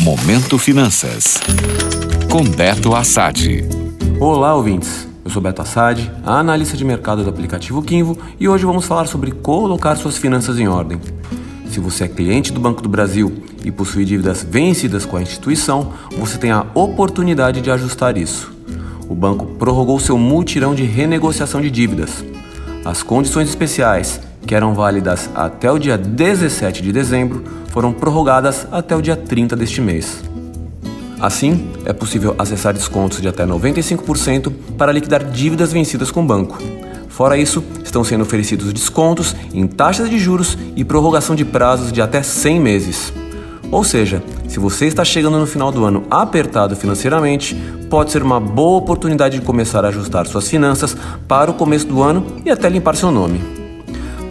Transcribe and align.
Momento 0.00 0.56
Finanças. 0.56 1.38
Com 2.30 2.42
Beto 2.42 2.94
Assad. 2.94 3.62
Olá, 4.18 4.54
ouvintes. 4.54 5.06
Eu 5.22 5.30
sou 5.30 5.42
Beto 5.42 5.60
Assad, 5.60 6.10
analista 6.24 6.74
de 6.74 6.86
mercado 6.86 7.22
do 7.22 7.28
aplicativo 7.28 7.82
Kinvo, 7.82 8.16
e 8.40 8.48
hoje 8.48 8.64
vamos 8.64 8.86
falar 8.86 9.06
sobre 9.06 9.30
colocar 9.30 9.96
suas 9.96 10.16
finanças 10.16 10.58
em 10.58 10.66
ordem. 10.66 10.98
Se 11.68 11.80
você 11.80 12.04
é 12.04 12.08
cliente 12.08 12.50
do 12.50 12.58
Banco 12.58 12.80
do 12.80 12.88
Brasil 12.88 13.44
e 13.62 13.70
possui 13.70 14.06
dívidas 14.06 14.42
vencidas 14.42 15.04
com 15.04 15.18
a 15.18 15.22
instituição, 15.22 15.92
você 16.16 16.38
tem 16.38 16.50
a 16.50 16.64
oportunidade 16.72 17.60
de 17.60 17.70
ajustar 17.70 18.16
isso. 18.16 18.50
O 19.06 19.14
banco 19.14 19.44
prorrogou 19.58 20.00
seu 20.00 20.16
multirão 20.16 20.74
de 20.74 20.84
renegociação 20.84 21.60
de 21.60 21.70
dívidas. 21.70 22.24
As 22.86 23.02
condições 23.02 23.50
especiais 23.50 24.18
que 24.46 24.54
eram 24.54 24.74
válidas 24.74 25.30
até 25.34 25.70
o 25.70 25.78
dia 25.78 25.96
17 25.96 26.82
de 26.82 26.92
dezembro, 26.92 27.44
foram 27.70 27.92
prorrogadas 27.92 28.66
até 28.70 28.96
o 28.96 29.02
dia 29.02 29.16
30 29.16 29.56
deste 29.56 29.80
mês. 29.80 30.22
Assim, 31.20 31.68
é 31.84 31.92
possível 31.92 32.34
acessar 32.38 32.72
descontos 32.72 33.20
de 33.20 33.28
até 33.28 33.44
95% 33.44 34.52
para 34.78 34.90
liquidar 34.90 35.22
dívidas 35.24 35.72
vencidas 35.72 36.10
com 36.10 36.22
o 36.22 36.26
banco. 36.26 36.58
Fora 37.08 37.36
isso, 37.36 37.62
estão 37.84 38.02
sendo 38.02 38.22
oferecidos 38.22 38.72
descontos 38.72 39.36
em 39.52 39.66
taxas 39.66 40.08
de 40.08 40.18
juros 40.18 40.56
e 40.74 40.84
prorrogação 40.84 41.36
de 41.36 41.44
prazos 41.44 41.92
de 41.92 42.00
até 42.00 42.22
100 42.22 42.60
meses. 42.60 43.12
Ou 43.70 43.84
seja, 43.84 44.22
se 44.48 44.58
você 44.58 44.86
está 44.86 45.04
chegando 45.04 45.38
no 45.38 45.46
final 45.46 45.70
do 45.70 45.84
ano 45.84 46.04
apertado 46.10 46.74
financeiramente, 46.74 47.54
pode 47.90 48.10
ser 48.10 48.22
uma 48.22 48.40
boa 48.40 48.78
oportunidade 48.78 49.38
de 49.38 49.44
começar 49.44 49.84
a 49.84 49.88
ajustar 49.88 50.26
suas 50.26 50.48
finanças 50.48 50.96
para 51.28 51.50
o 51.50 51.54
começo 51.54 51.86
do 51.86 52.02
ano 52.02 52.24
e 52.44 52.50
até 52.50 52.68
limpar 52.68 52.96
seu 52.96 53.10
nome. 53.10 53.59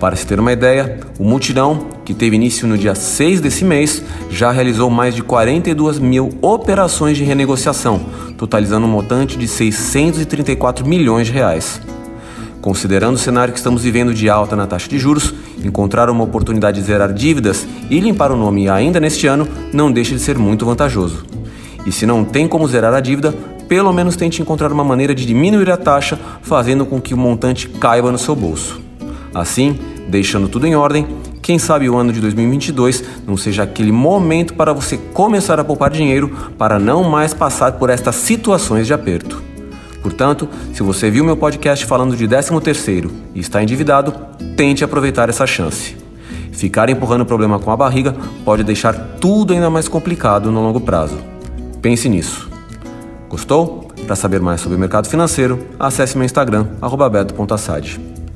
Para 0.00 0.14
se 0.14 0.24
ter 0.24 0.38
uma 0.38 0.52
ideia, 0.52 1.00
o 1.18 1.24
mutirão, 1.24 1.86
que 2.04 2.14
teve 2.14 2.36
início 2.36 2.68
no 2.68 2.78
dia 2.78 2.94
6 2.94 3.40
desse 3.40 3.64
mês, 3.64 4.02
já 4.30 4.52
realizou 4.52 4.88
mais 4.88 5.12
de 5.12 5.22
42 5.22 5.98
mil 5.98 6.30
operações 6.40 7.16
de 7.16 7.24
renegociação, 7.24 8.00
totalizando 8.36 8.86
um 8.86 8.90
montante 8.90 9.36
de 9.36 9.48
634 9.48 10.86
milhões 10.86 11.26
de 11.26 11.32
reais. 11.32 11.80
Considerando 12.60 13.16
o 13.16 13.18
cenário 13.18 13.52
que 13.52 13.58
estamos 13.58 13.82
vivendo 13.82 14.14
de 14.14 14.30
alta 14.30 14.54
na 14.54 14.68
taxa 14.68 14.88
de 14.88 14.98
juros, 14.98 15.34
encontrar 15.64 16.08
uma 16.10 16.22
oportunidade 16.22 16.80
de 16.80 16.86
zerar 16.86 17.12
dívidas 17.12 17.66
e 17.90 17.98
limpar 17.98 18.30
o 18.30 18.36
nome 18.36 18.68
ainda 18.68 19.00
neste 19.00 19.26
ano 19.26 19.48
não 19.72 19.90
deixa 19.90 20.14
de 20.14 20.20
ser 20.20 20.38
muito 20.38 20.64
vantajoso. 20.64 21.24
E 21.84 21.90
se 21.90 22.06
não 22.06 22.24
tem 22.24 22.46
como 22.46 22.68
zerar 22.68 22.94
a 22.94 23.00
dívida, 23.00 23.34
pelo 23.68 23.92
menos 23.92 24.14
tente 24.14 24.40
encontrar 24.40 24.70
uma 24.70 24.84
maneira 24.84 25.14
de 25.14 25.26
diminuir 25.26 25.70
a 25.70 25.76
taxa, 25.76 26.18
fazendo 26.42 26.86
com 26.86 27.00
que 27.00 27.14
o 27.14 27.18
montante 27.18 27.68
caiba 27.68 28.12
no 28.12 28.18
seu 28.18 28.36
bolso. 28.36 28.87
Assim, 29.34 29.78
deixando 30.08 30.48
tudo 30.48 30.66
em 30.66 30.74
ordem, 30.74 31.06
quem 31.42 31.58
sabe 31.58 31.88
o 31.88 31.96
ano 31.96 32.12
de 32.12 32.20
2022 32.20 33.02
não 33.26 33.36
seja 33.36 33.62
aquele 33.62 33.92
momento 33.92 34.54
para 34.54 34.72
você 34.72 34.96
começar 34.96 35.58
a 35.58 35.64
poupar 35.64 35.90
dinheiro 35.90 36.30
para 36.58 36.78
não 36.78 37.04
mais 37.04 37.32
passar 37.32 37.72
por 37.72 37.90
estas 37.90 38.16
situações 38.16 38.86
de 38.86 38.92
aperto. 38.92 39.42
Portanto, 40.02 40.48
se 40.72 40.82
você 40.82 41.10
viu 41.10 41.24
meu 41.24 41.36
podcast 41.36 41.84
falando 41.86 42.16
de 42.16 42.26
13º 42.26 43.10
e 43.34 43.40
está 43.40 43.62
endividado, 43.62 44.14
tente 44.56 44.84
aproveitar 44.84 45.28
essa 45.28 45.46
chance. 45.46 45.96
Ficar 46.52 46.88
empurrando 46.90 47.22
o 47.22 47.26
problema 47.26 47.58
com 47.58 47.70
a 47.70 47.76
barriga 47.76 48.14
pode 48.44 48.64
deixar 48.64 48.94
tudo 49.20 49.52
ainda 49.52 49.70
mais 49.70 49.88
complicado 49.88 50.50
no 50.50 50.60
longo 50.60 50.80
prazo. 50.80 51.18
Pense 51.80 52.08
nisso. 52.08 52.48
Gostou? 53.28 53.88
Para 54.06 54.16
saber 54.16 54.40
mais 54.40 54.60
sobre 54.60 54.76
o 54.76 54.80
mercado 54.80 55.08
financeiro, 55.08 55.66
acesse 55.78 56.16
meu 56.16 56.24
Instagram, 56.24 56.66
beto.assad. 57.10 58.17